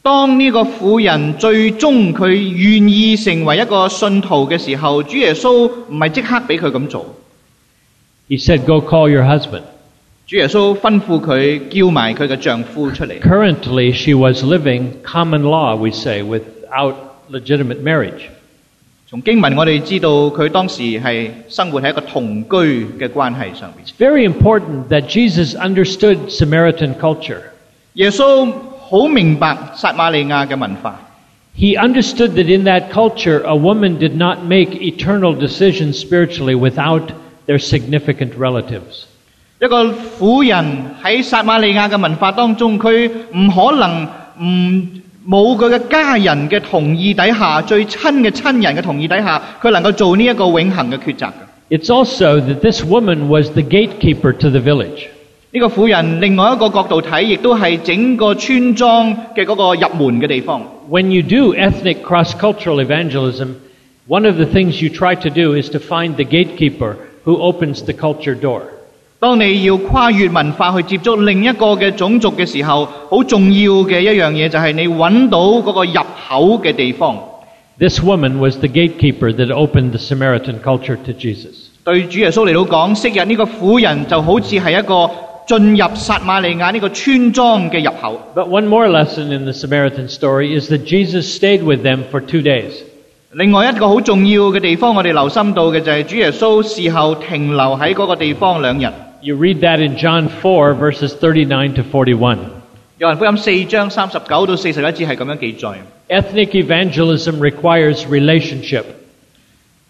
[0.03, 7.07] 当呢个妇人最终佢愿意成为一个信徒嘅时候，主耶稣唔系即刻俾佢咁做，
[8.29, 9.62] He said, Go call your husband.
[10.27, 13.19] 主耶稣吩咐佢叫埋佢嘅丈夫出嚟。
[13.21, 16.95] Currently, she was living common law, we say, without
[17.31, 18.29] legitimate marriage.
[19.09, 22.57] 从经文我哋知道佢当时系生活喺一个同居
[22.97, 23.85] 嘅关系上面。
[23.85, 27.40] It's very important that Jesus understood Samaritan culture.
[27.95, 28.53] 耶稣
[28.88, 30.95] 好明白撒玛利亚嘅文化，
[31.59, 37.09] He understood that in that culture, a woman did not make eternal decisions spiritually without
[37.49, 39.07] their significant relatives.
[39.61, 39.85] 一个
[40.19, 40.64] 妇人
[41.03, 44.05] 喺撒玛利亚嘅文化当中，佢唔可能
[44.40, 44.88] 唔
[45.29, 51.33] 冇佢嘅家人嘅同意底下，最亲嘅亲人嘅同意底下，佢能够做呢一个永恒嘅抉择嘅。
[51.69, 55.07] It's also that this woman was the gatekeeper to the village.
[55.53, 60.62] 呢个妇人另外一个角度睇，亦都系整个村庄嘅嗰个入门嘅地方。
[60.88, 63.57] When you do ethnic cross cultural evangelism,
[64.09, 67.83] one of the things you try to do is to find the gatekeeper who opens
[67.85, 68.62] the culture door.
[69.26, 75.94] 當你要跨越文化去接觸另一個嘅種族嘅時候，好重要嘅一樣嘢就係你揾到嗰個入
[76.30, 77.18] 口嘅地方。
[77.80, 81.70] This woman was the gatekeeper that opened the Samaritan culture to Jesus.
[81.84, 85.10] 對主耶穌嚟到講，昔日呢個婦人就好似係一個
[85.48, 88.22] 進入撒瑪利亞呢個村莊嘅入口。
[88.36, 92.42] But one more lesson in the Samaritan story is that Jesus stayed with them for two
[92.44, 92.74] days.
[93.32, 98.94] 另外一個好重要嘅地方，我哋留心到嘅就係主耶穌事後停留喺嗰個地方兩日。
[99.25, 102.38] You read that in John 4, verses 39 to 41.
[102.99, 105.75] 约翰福音四章三十九到四十一节系咁样记载。
[106.09, 108.85] Ethnic evangelism requires relationship.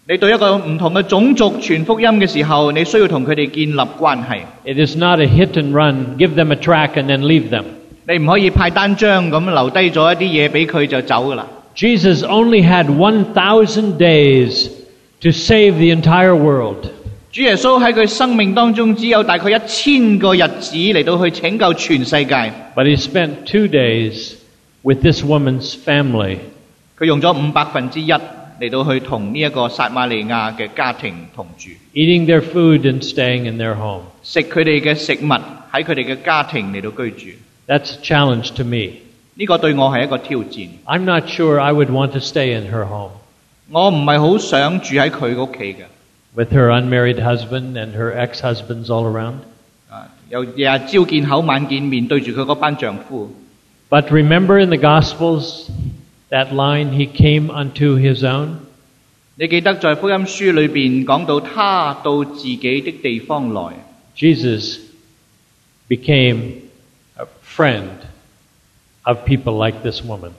[0.07, 4.41] 你对一个唔同嘅种族传福音嘅时候，你需要同佢哋建立关系。
[4.65, 7.63] It is not a hit and run, give them a track and then leave them.
[8.07, 11.47] 你唔可以派单张咁留低咗一啲嘢俾佢就走噶啦。
[11.75, 14.69] Jesus only had 1,000 days
[15.21, 16.89] to save the entire world.
[17.36, 22.34] 主耶穌喺佢生命當中只有大概一千個日子嚟到去拯救全世界
[22.74, 24.36] ，But he spent two days
[24.80, 26.38] with this woman's family.
[26.98, 34.04] 佢用咗五百分之一嚟到去同呢一個撒瑪利亞嘅家庭同住，eating their food and staying in their home.
[34.22, 37.36] 食佢哋嘅食物，喺佢哋嘅家庭嚟到居住。
[37.66, 38.92] That's a challenge to me.
[39.34, 40.68] 呢、個對我係一個挑戰。
[40.86, 43.10] I'm not sure I would want to stay in her home
[43.70, 45.82] 我唔係好想住喺佢屋企嘅，
[46.35, 49.39] with her unmarried husband and her ex husbands all around.
[49.89, 53.35] 啊，又日日朝见口晚见面，对住佢嗰班丈夫。
[53.89, 55.69] But remember in the Gospels
[56.29, 58.55] that line, He came unto His own?
[59.35, 63.73] 你记得在福音书里边讲到，他到自己的地方来。
[64.15, 64.77] Jesus
[65.89, 66.61] became
[67.15, 67.89] a friend
[69.03, 70.31] of people like this woman.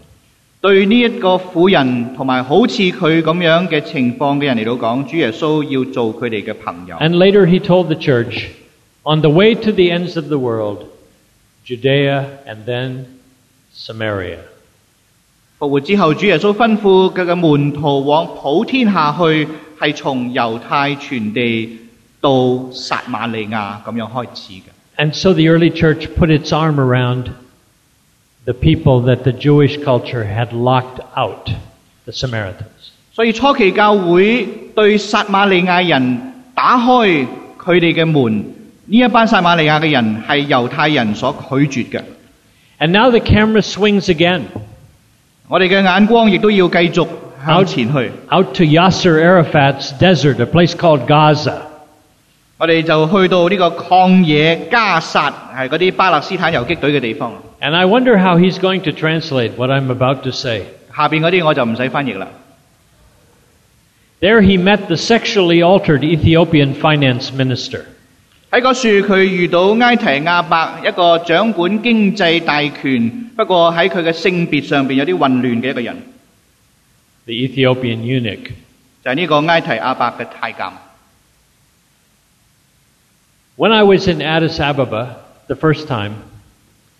[0.60, 6.96] 对呢一个妇人同埋好似佢咁样嘅情况嘅人嚟到讲，主耶稣要做佢哋嘅朋友。
[6.98, 8.46] And later he told the church,
[9.02, 10.84] on the way to the ends of the world,
[11.66, 13.06] Judea and then
[13.74, 14.38] Samaria.
[15.58, 19.48] 复活之后，主耶稣吩咐佢嘅门徒往普天下去，
[19.80, 21.78] 系从犹太全地
[22.20, 24.62] 到撒玛利亚咁样开始嘅。
[24.96, 27.30] And so the early church put its arm around
[28.46, 31.50] the people that the Jewish culture had locked out,
[32.04, 32.66] the Samaritans.
[33.14, 37.26] 所以初期教会对撒玛利亚人打开
[37.58, 38.44] 佢哋嘅门，
[38.86, 42.02] 呢一班撒玛利亚嘅人系犹太人所拒绝嘅。
[42.78, 44.42] And now the camera swings again
[45.48, 47.06] 我哋嘅眼光亦都要继续
[47.44, 51.58] 向前去， out to Yasser Arafat's desert, a place called Gaza.
[52.58, 57.32] 我哋就去到呢个旷野加萨，系嗰啲巴勒斯坦游击队嘅地方。
[57.60, 60.64] And I wonder how he's going to translate what I'm about to say.
[60.94, 62.28] 下边嗰啲我就唔使翻译啦。
[64.20, 67.84] There he met the sexually altered Ethiopian finance minister.
[68.50, 75.96] 喺嗰处佢遇到埃提亚伯一个掌管经济大权，不过喺佢嘅性别上边有啲混乱嘅一个人，
[77.24, 78.50] the Ethiopian eunuch.
[79.04, 80.70] 就系、呢个埃提亚伯嘅太监。
[83.56, 86.12] When I was in Addis Ababa the first time,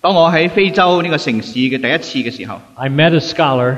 [0.01, 1.89] 当我喺非洲呢个城市嘅第
[2.21, 3.77] 一次嘅时候， I met a scholar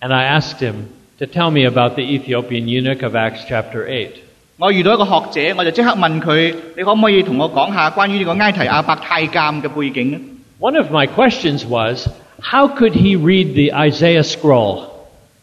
[0.00, 0.74] and I asked him
[1.18, 4.08] to tell me about the Ethiopian eunuch of Acts chapter 8.
[4.58, 10.18] 我遇到一个学者，我就即刻问佢：你可唔可以同我讲下关于呢个埃提亚伯太监嘅背景呢？
[10.58, 12.06] One of my questions was,
[12.42, 14.84] how could he read the Isaiah scroll?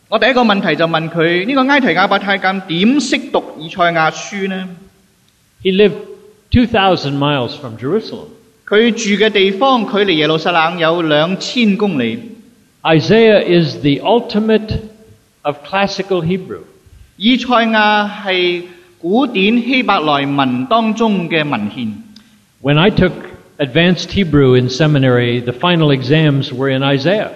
[0.10, 4.70] 我第一个问题就问佢：呢、个埃提亚伯太监点识读以赛亚书呢？
[5.64, 5.96] He lived
[6.52, 8.28] 2,000 miles from Jerusalem.
[8.73, 12.19] 佢住嘅地方距離耶路撒冷有兩千公里。
[12.83, 14.79] Isaiah is the ultimate
[15.43, 16.61] of classical Hebrew.
[17.19, 18.63] 以賽亞係
[18.99, 21.93] 古典希伯來文當中嘅文獻。
[22.63, 23.13] When I took
[23.59, 27.29] advanced Hebrew in seminary, the final exams were in Isaiah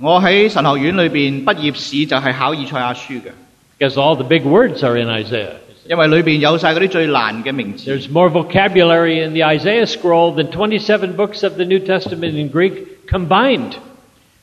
[0.00, 3.30] 我喺神學院裏邊畢業試就係考以賽亞書嘅
[3.78, 5.52] ，because all the big words are in Isaiah.
[5.89, 7.85] 因为里边有晒嗰啲最难嘅名词。
[7.89, 12.49] There's more vocabulary in the Isaiah scroll than 27 books of the New Testament in
[12.49, 13.73] Greek combined.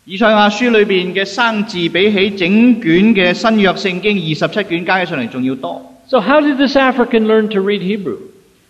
[0.04, 5.94] 以赛亚书里边嘅生字比起整卷嘅新约圣经二十七卷加起上嚟仲要多。
[6.08, 8.18] So, how did this African learn to read Hebrew?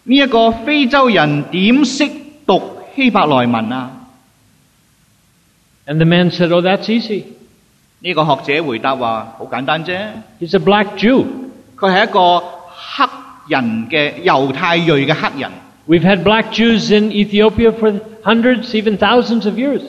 [0.05, 2.09] 呢、一个非洲人点识
[2.47, 2.63] 读
[2.95, 3.91] 希伯来文啊？
[5.87, 7.25] And the man said, Oh, that's easy.
[8.01, 9.97] 呢、个学者回答话：好简单啫，
[10.41, 11.25] He's a black Jew.
[11.77, 12.45] 佢系一个
[12.78, 13.10] 黑
[13.48, 15.50] 人嘅猶太裔嘅黑人。
[15.88, 19.82] We've had black Jews in Ethiopia for hundreds, even thousands of years.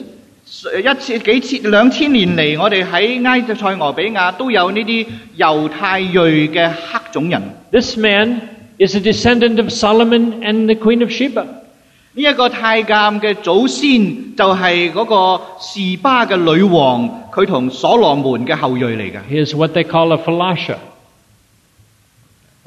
[0.45, 5.05] 一次幾千兩千年嚟，我哋喺埃塞俄比亞都有呢啲
[5.37, 6.17] 猶太裔
[6.47, 7.41] 嘅黑種人。
[7.71, 8.41] This man
[8.79, 11.43] is a descendant of Solomon and the Queen of Sheba.
[11.43, 19.19] 呢、一個太監嘅祖先就係嗰個示巴嘅女王，佢同所羅門嘅後裔嚟嘅。
[19.29, 20.77] He is what they call a falasha.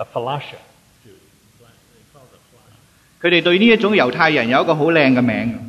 [0.01, 0.57] A falasha.
[3.21, 5.59] 佢哋对呢一种犹太人有一个好靓嘅名。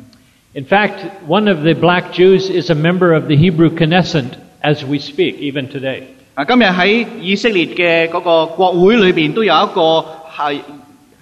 [0.53, 4.85] In fact, one of the black Jews is a member of the Hebrew Knesset as
[4.85, 6.03] we speak, even today.
[6.35, 10.59] 啊，今日喺以色列嘅嗰个国会里边都有一个系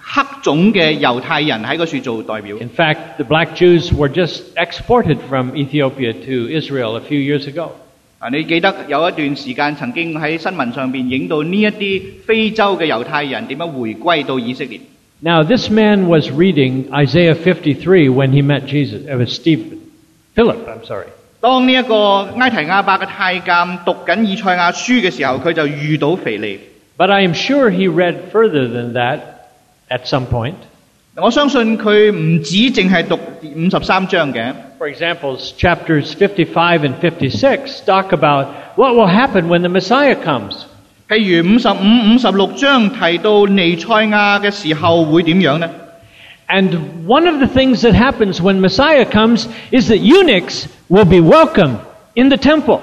[0.00, 2.56] 黑种嘅犹太人喺嗰处做代表。
[2.58, 7.46] In fact, the black Jews were just exported from Ethiopia to Israel a few years
[7.46, 7.72] ago.
[8.22, 14.80] 啊，你记得有一段时间曾经喺新闻上边影到呢一啲非洲嘅犹太人点样回归到以色列。
[15.20, 19.02] Now, this man was reading Isaiah 53 when he met Jesus.
[19.08, 19.78] It was Stephen.
[20.36, 21.06] Philip, I'm sorry.
[21.40, 26.60] 当呢一个埃提亚伯嘅太监读紧以赛亚书嘅时候，佢就遇到腓利。
[26.96, 29.20] But I am sure he read further than that
[29.88, 30.54] at some point.
[31.15, 31.29] For
[34.87, 40.65] example, chapters 55 and 56 talk about what will happen when the Messiah comes.
[41.07, 45.69] 譬如五十五、五十六章提到彌賽亞嘅時候會點樣呢
[46.47, 51.77] ？And one of the things that happens when Messiah comes is that eunuchs will be welcome
[52.15, 52.79] in the temple.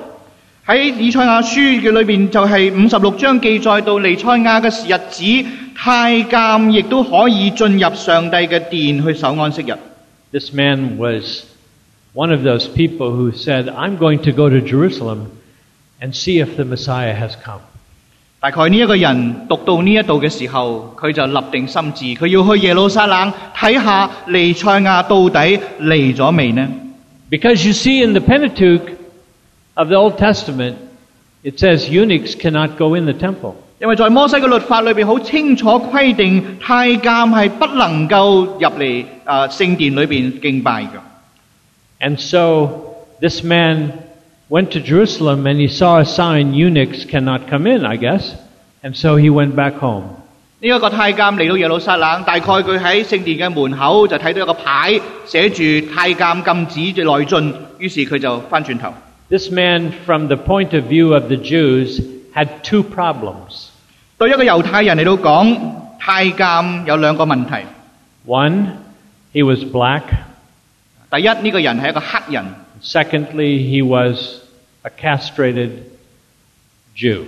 [0.68, 5.69] 喺以賽亞書嘅裏邊就係五十六章記載到彌賽亞嘅日子。
[5.79, 9.73] 太监亦都可以进入上帝嘅殿去守安息日。
[10.31, 11.45] This man was
[12.13, 15.27] one of those people who said, I'm going to go to Jerusalem
[16.01, 17.61] and see if the Messiah has come.
[18.39, 26.67] 大概呢一个人读到呢一度嘅时候，佢就立定心志，佢要去耶路撒冷睇下尼赛亚到底嚟咗未呢？
[27.31, 28.95] Because you see, in the Pentateuch,
[29.73, 30.75] of the Old Testament,
[31.43, 33.55] it says eunuchs cannot go in the temple.
[33.79, 40.89] 因为在摩西嘅律法里边好清楚规定，太监系不能够入嚟啊圣殿里边敬拜嘅。
[41.99, 42.69] And so
[43.19, 43.91] this man
[44.49, 48.33] went to Jerusalem and he saw a sign eunuchs cannot come in, I guess.
[48.81, 50.03] And so he went back home.
[50.61, 55.63] 呢一个太监嚟到耶路撒冷，大概佢喺圣殿嘅门口就睇到一个牌写住
[55.93, 58.93] 太监禁止内进，于是佢就翻转头。
[59.29, 61.99] This man, from the point of view of the Jews,
[62.33, 63.68] had two problems.
[64.20, 65.58] 對一個猶太人嚟到講，
[65.98, 67.64] 太監有兩個問題。
[68.26, 68.66] One,
[69.32, 70.02] he was black.
[71.10, 72.44] 第一，呢、個人係一個黑人
[72.82, 74.42] ；Secondly, he was
[74.82, 75.70] a castrated
[76.94, 77.22] Jew.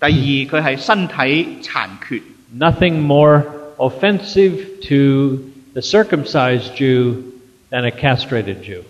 [0.00, 1.14] 第二，佢係身體
[1.62, 2.20] 殘缺。
[2.52, 3.44] Nothing more
[3.76, 5.38] offensive to
[5.74, 7.22] the circumcised Jew
[7.70, 8.80] than a castrated Jew.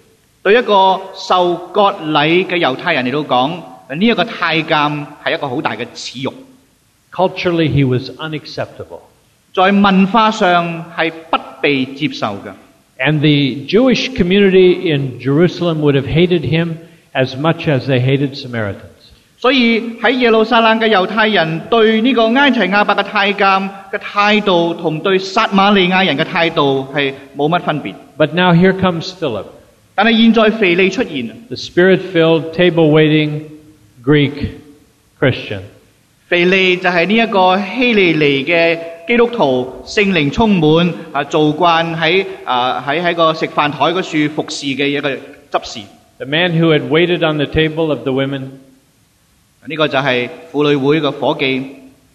[0.42, 3.50] 對一個受割禮嘅猶太人嚟到講，
[3.94, 6.32] 呢、一個太監係一個好大嘅恥辱，
[7.11, 9.01] Culturally, he was unacceptable.
[9.53, 12.53] 在文化上系不被接受嘅。
[12.97, 16.77] And the Jewish community in Jerusalem would have hated him
[17.13, 18.89] as much as they hated Samaritans.
[19.37, 27.93] 所以喺耶路撒冷嘅犹太人对呢个埃提亚伯嘅太监嘅态度，同对撒玛利亚人嘅态度系冇乜分别。
[28.17, 29.45] But now here comes Philip,
[29.95, 33.41] 但系现在腓利出现， the spirit filled, table waiting
[34.03, 34.31] Greek
[35.19, 35.61] Christian.
[36.29, 45.79] 腓利就系呢一个希利尼嘅基督徒，圣灵充满啊，做惯喺啊喺喺个食饭台嗰处服侍嘅一个执事。
[46.17, 48.59] The man who had waited on the table of the women,
[49.65, 51.63] 呢、个就系妇女会嘅伙计。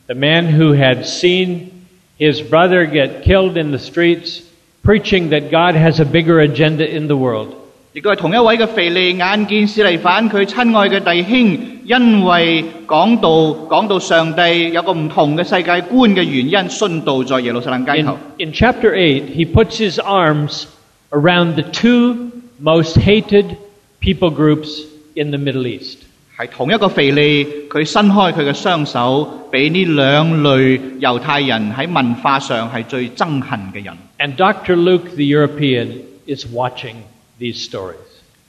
[0.09, 1.85] the man who had seen
[2.19, 4.41] his brother get killed in the streets,
[4.83, 7.55] preaching that God has a bigger agenda in the world.
[7.95, 13.29] 亦都系同一位嘅腓利眼见司利反佢亲爱嘅弟兄，因为讲到
[13.69, 18.19] 讲到上帝有个唔同嘅世界观嘅原因，殉道在耶路撒冷街 In, 头。
[18.39, 20.65] in chapter 8, he puts his arms
[21.11, 23.57] around the two most hated
[24.01, 24.83] people groups
[25.15, 25.99] in the Middle East.
[26.39, 33.93] 系同一个腓利，佢伸开佢嘅双手，俾呢两类犹太人喺文化上系最憎恨嘅人。
[34.19, 34.77] And Dr.
[34.77, 35.89] Luke, the European,
[36.27, 36.95] is watching
[37.39, 37.97] these stories.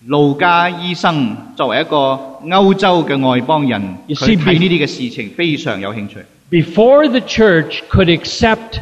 [0.06, 1.98] 路加医生作为一个
[2.46, 6.18] 欧洲嘅外邦人， You 佢 see, 睇呢啲嘅事情非常有兴趣。
[6.50, 8.80] Before the church could accept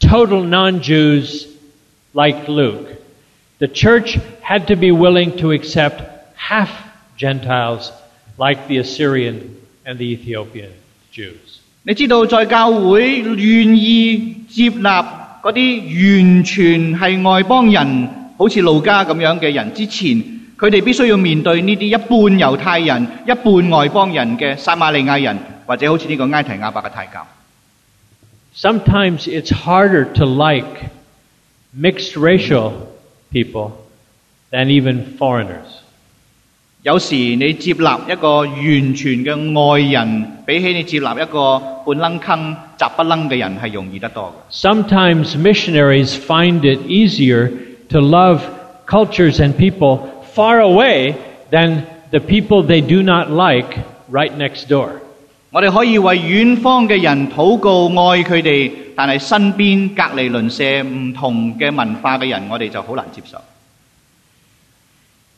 [0.00, 1.46] total non Jews
[2.14, 2.96] like Luke,
[3.58, 6.02] the church had to be willing to accept
[6.34, 6.70] half
[7.18, 7.90] Gentiles
[8.38, 10.70] like the Assyrian and the Ethiopian
[11.12, 11.58] Jews.
[11.82, 15.04] 你知道，在教会愿意接纳
[15.42, 18.08] 嗰啲完全系外邦人，
[18.42, 20.16] 好似路加咁样嘅人之前，
[20.58, 25.36] 佢哋必须要面对呢啲一半犹太人、一半外邦人嘅撒玛利亚人，
[25.66, 27.22] 或者好似呢个埃提亚伯嘅太监。
[28.56, 30.90] Sometimes it's harder to like
[31.76, 32.72] mixed racial
[33.30, 33.72] people
[34.50, 35.82] than even foreigners.
[36.82, 44.52] 有时你接纳一个完全嘅外人，比起你接纳一个半楞坑、杂不楞嘅人系容易得多嘅。
[44.52, 47.50] Sometimes missionaries find it easier
[47.92, 48.42] to love
[48.86, 51.14] cultures and people far away
[51.50, 53.78] than the people they do not like
[54.10, 55.00] right next door.
[55.50, 63.38] 我哋可以为远方嘅人祷告爱佢哋，但系身边隔离邻舍唔同嘅文化嘅人，我哋就好难接受。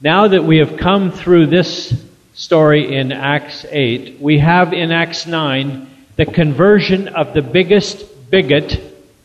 [0.02, 1.92] Now that we have come through this
[2.34, 5.86] story in Acts 8, we have in Acts 9
[6.16, 8.78] the conversion of the biggest bigot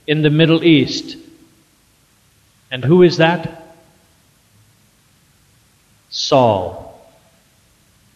[0.05, 1.17] in the Middle East.
[2.71, 3.47] And who is that?
[6.11, 6.83] Saul.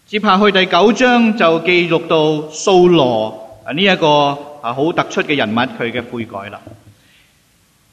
[0.07, 4.07] 接下去第九章就记录到扫罗啊呢一个
[4.61, 6.61] 啊好突出嘅人物佢嘅悔改啦。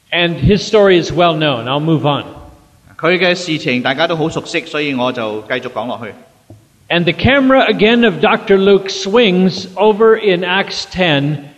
[0.09, 1.65] And his story is well known.
[1.65, 2.25] I'll move on.
[2.97, 6.13] 佢嘅事情大家都好熟悉，所以我就继续讲落去。
[6.89, 8.57] And the camera again of Dr.
[8.57, 11.49] Luke swings over in Acts 10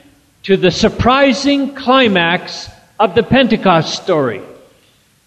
[0.44, 2.68] to the surprising climax
[2.98, 4.42] of the Pentecost story.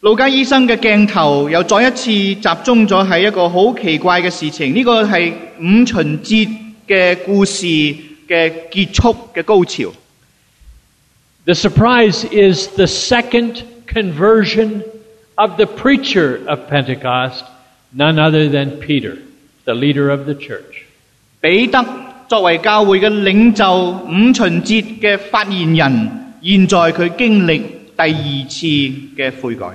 [0.00, 6.48] 路加医生嘅镜头又再一次集中咗喺一个好奇怪嘅事情，呢、个系五旬节
[6.88, 7.66] 嘅故事
[8.26, 9.92] 嘅结束嘅高潮。
[11.44, 14.82] The surprise is the second conversion
[15.36, 17.44] of the preacher of Pentecost,
[17.94, 19.18] none other than Peter,
[19.64, 20.84] the leader of the church.
[21.40, 21.84] 彼得
[22.28, 26.10] 作为教会嘅领袖，五旬节嘅发言人，
[26.42, 27.60] 现在佢经历
[27.96, 28.66] 第二次
[29.16, 29.66] 嘅悔改。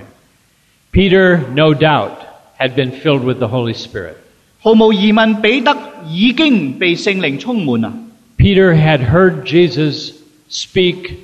[0.92, 2.20] Peter, no doubt,
[2.58, 4.16] had been filled with the Holy Spirit.
[4.60, 5.76] 毫无疑问，彼得
[6.08, 7.94] 已经被圣灵充满啦。
[8.38, 10.14] Peter had heard Jesus
[10.50, 11.18] speak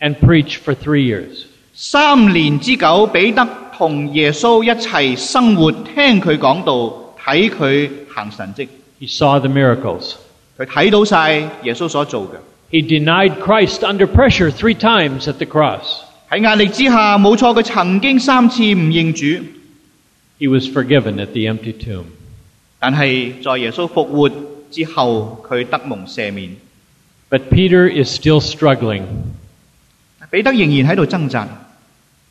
[0.00, 1.44] and preach for three years.
[1.74, 3.46] 三年之久，彼得
[3.76, 8.68] 同耶稣一齐生活，听佢讲道，睇佢行神迹，
[9.00, 10.14] He saw the miracles.
[10.58, 12.36] 佢睇到晒耶稣所做嘅。
[12.70, 16.02] He denied Christ under pressure three times at the cross.
[16.33, 19.45] 喺壓力之下，冇錯，佢曾經三次唔認主
[20.39, 22.05] ，He was forgiven at the empty tomb.
[22.79, 24.27] 但係在耶穌復活
[24.71, 26.55] 之後，佢得蒙赦免。
[27.29, 29.03] But Peter is still struggling.
[30.31, 31.47] 彼得仍然喺度掙扎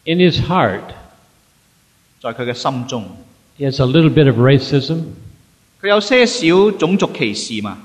[0.05, 0.81] ，In his heart,
[2.21, 3.05] 在佢嘅心中
[3.57, 5.03] ，he has a little bit of racism,
[5.81, 7.79] 佢有些少種族歧視嘛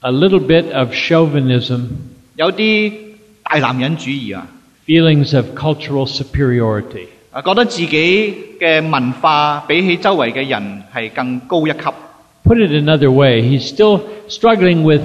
[0.00, 1.86] ，a little bit of chauvinism,
[2.34, 2.92] 有啲
[3.42, 4.46] 大男人主義啊，
[4.85, 7.07] feelings of cultural superiority.
[7.31, 11.79] 啊觉得自己嘅文化比起周围嘅人系更高一级。
[12.43, 15.01] Put it another way, he's still struggling with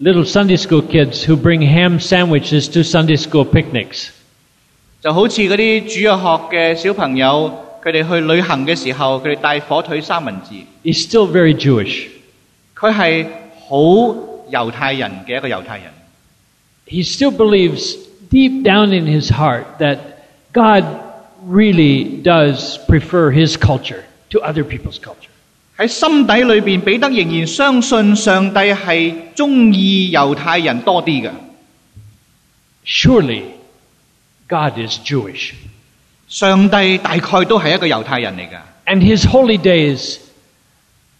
[0.00, 4.08] little Sunday school kids who bring ham sandwiches to Sunday school picnics.
[5.00, 7.50] 就好似嗰啲主日学嘅小朋友，
[7.82, 10.54] 佢哋去旅行嘅时候，佢哋带火腿三文治，
[10.84, 12.08] He's still very Jewish.
[12.76, 13.26] 佢系
[13.68, 13.78] 好
[14.50, 15.86] 犹太人嘅一个犹太人。
[16.86, 17.96] He still believes
[18.30, 19.98] deep down in his heart that
[20.52, 20.84] God
[21.44, 25.28] really does prefer his culture to other people's culture.
[25.76, 31.30] 喺心底里边，彼得仍然相信上帝系中意犹太人多啲嘅。
[32.84, 33.42] Surely
[34.48, 35.52] God is Jewish.
[36.28, 38.58] 上帝大概都系一个犹太人嚟㗎。
[38.86, 40.18] And his holy days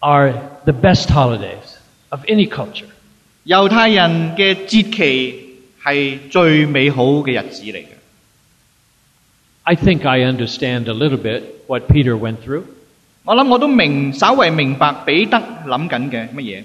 [0.00, 0.34] are
[0.64, 1.76] the best holidays
[2.10, 2.86] of any culture.
[3.46, 5.45] 犹太人嘅节期
[5.87, 7.85] 係最美好嘅日子嚟嘅。
[9.63, 12.63] I think I understand a little bit what Peter went through.
[13.23, 16.63] 我諗我都明，稍為明白彼得諗緊嘅乜嘢。